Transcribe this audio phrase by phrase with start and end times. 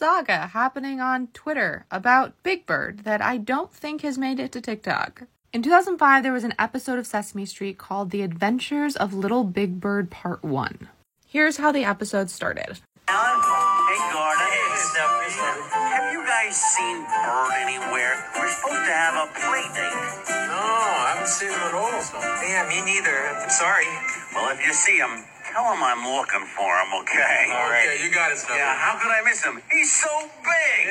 [0.00, 4.60] saga happening on Twitter about Big Bird that I don't think has made it to
[4.62, 5.24] TikTok.
[5.52, 9.78] In 2005, there was an episode of Sesame Street called The Adventures of Little Big
[9.78, 10.88] Bird Part 1.
[11.28, 12.80] Here's how the episode started.
[13.12, 13.44] Alan?
[13.44, 14.48] Hey, Gordon.
[14.48, 15.68] Hey, Steph.
[15.68, 18.24] Have you guys seen Bird anywhere?
[18.40, 20.00] We're supposed to have a play date.
[20.48, 22.00] No, I haven't seen him at all.
[22.48, 23.36] Yeah, me neither.
[23.36, 23.84] I'm sorry.
[24.32, 27.50] Well, if you see him, tell him I'm looking for him, okay?
[27.50, 27.86] All right.
[27.86, 28.62] Okay, you got his number.
[28.62, 29.60] Yeah, how could I miss him?
[29.70, 30.10] He's so
[30.42, 30.86] big.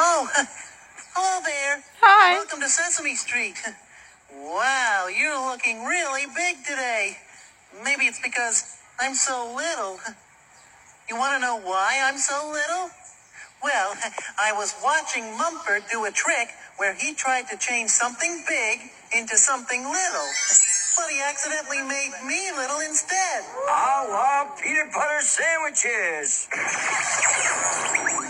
[0.00, 0.30] Oh,
[1.16, 1.82] hello there.
[1.98, 2.38] Hi.
[2.38, 3.58] Welcome to Sesame Street.
[4.30, 7.18] Wow, you're looking really big today.
[7.82, 9.98] Maybe it's because I'm so little.
[11.10, 12.94] You want to know why I'm so little?
[13.60, 13.98] Well,
[14.38, 18.78] I was watching Mumford do a trick where he tried to change something big
[19.10, 20.30] into something little.
[20.98, 23.44] But he accidentally made me little instead.
[23.70, 26.48] I love peanut butter sandwiches.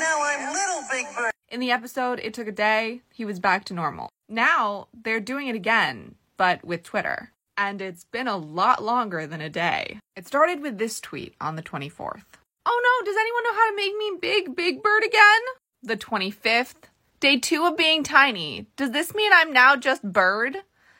[0.00, 1.34] Now I'm little Big Bird.
[1.54, 4.08] In the episode, it took a day, he was back to normal.
[4.28, 7.30] Now, they're doing it again, but with Twitter.
[7.56, 10.00] And it's been a lot longer than a day.
[10.16, 12.24] It started with this tweet on the 24th.
[12.66, 15.42] Oh no, does anyone know how to make me big, big bird again?
[15.80, 16.88] The 25th.
[17.20, 18.66] Day two of being tiny.
[18.74, 20.56] Does this mean I'm now just bird?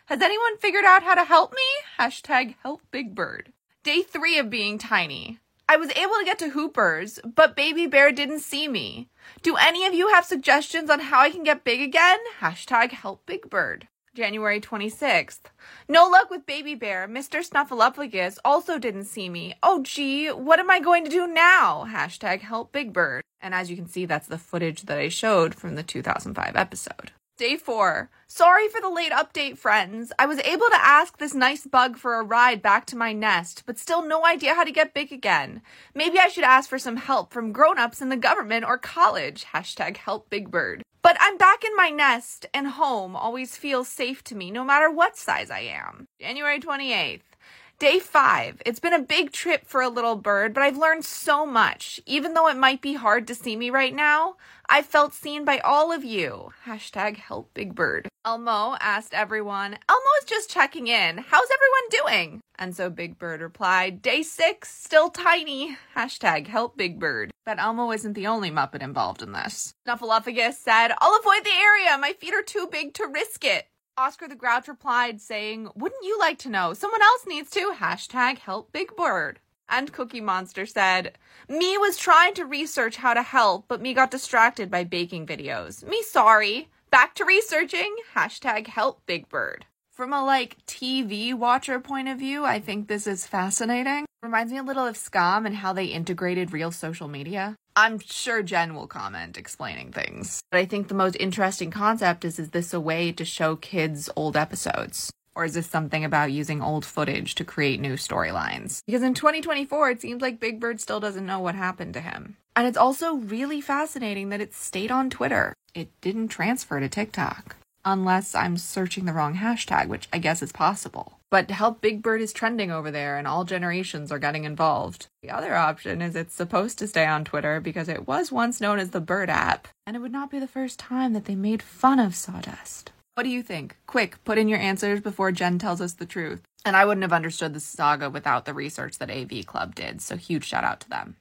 [0.06, 1.66] Has anyone figured out how to help me?
[1.98, 3.52] Hashtag help big bird.
[3.82, 5.40] Day three of being tiny.
[5.74, 9.08] I was able to get to Hoopers, but Baby Bear didn't see me.
[9.42, 12.20] Do any of you have suggestions on how I can get big again?
[12.38, 13.88] Hashtag help Big Bird.
[14.14, 15.40] January 26th.
[15.88, 17.08] No luck with Baby Bear.
[17.08, 17.44] Mr.
[17.44, 19.56] Snuffleupagus also didn't see me.
[19.64, 21.86] Oh gee, what am I going to do now?
[21.88, 23.24] Hashtag help Big Bird.
[23.40, 27.10] And as you can see, that's the footage that I showed from the 2005 episode.
[27.36, 28.10] Day four.
[28.28, 30.12] Sorry for the late update, friends.
[30.20, 33.64] I was able to ask this nice bug for a ride back to my nest,
[33.66, 35.60] but still no idea how to get big again.
[35.96, 39.46] Maybe I should ask for some help from grown-ups in the government or college.
[39.52, 40.84] Hashtag help Big Bird.
[41.02, 44.88] But I'm back in my nest, and home always feels safe to me, no matter
[44.88, 46.06] what size I am.
[46.20, 47.33] January 28th.
[47.80, 48.62] Day five.
[48.64, 52.00] It's been a big trip for a little bird, but I've learned so much.
[52.06, 54.36] Even though it might be hard to see me right now,
[54.68, 56.52] I felt seen by all of you.
[56.66, 58.08] Hashtag help big bird.
[58.24, 61.18] Elmo asked everyone, Elmo's just checking in.
[61.18, 62.40] How's everyone doing?
[62.58, 65.76] And so Big Bird replied, Day six, still tiny.
[65.96, 67.32] Hashtag help Big Bird.
[67.44, 69.74] But Elmo isn't the only Muppet involved in this.
[69.86, 71.98] Snuffleupagus said, I'll avoid the area.
[71.98, 73.66] My feet are too big to risk it.
[73.96, 76.74] Oscar the Grouch replied, saying, Wouldn't you like to know?
[76.74, 77.74] Someone else needs to.
[77.78, 79.38] Hashtag help Big Bird.
[79.68, 81.16] And Cookie Monster said,
[81.48, 85.86] Me was trying to research how to help, but me got distracted by baking videos.
[85.86, 86.68] Me sorry.
[86.90, 87.94] Back to researching.
[88.14, 89.66] Hashtag help Big Bird.
[89.92, 94.06] From a like TV watcher point of view, I think this is fascinating.
[94.24, 97.56] Reminds me a little of Skam and how they integrated real social media.
[97.76, 100.40] I'm sure Jen will comment explaining things.
[100.50, 104.08] But I think the most interesting concept is is this a way to show kids
[104.16, 105.10] old episodes?
[105.34, 108.80] Or is this something about using old footage to create new storylines?
[108.86, 112.38] Because in 2024, it seems like Big Bird still doesn't know what happened to him.
[112.56, 115.52] And it's also really fascinating that it stayed on Twitter.
[115.74, 117.56] It didn't transfer to TikTok.
[117.86, 121.18] Unless I'm searching the wrong hashtag, which I guess is possible.
[121.30, 125.08] But Help Big Bird is trending over there and all generations are getting involved.
[125.22, 128.78] The other option is it's supposed to stay on Twitter because it was once known
[128.78, 131.62] as the Bird app, and it would not be the first time that they made
[131.62, 132.92] fun of Sawdust.
[133.14, 133.76] What do you think?
[133.86, 136.42] Quick, put in your answers before Jen tells us the truth.
[136.64, 140.16] And I wouldn't have understood the saga without the research that AV Club did, so
[140.16, 141.16] huge shout out to them.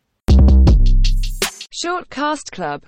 [1.76, 2.82] Short Cast Club